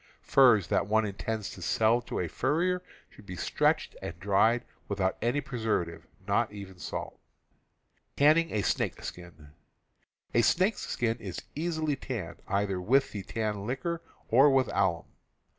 [0.23, 5.15] Furs that one intends to sell to a furrier should be stretched and dried without
[5.21, 7.19] any preservative, not even salt.
[8.17, 9.53] A snake's skin
[11.19, 15.05] is easily tanned, either with the tan liquor or with alum.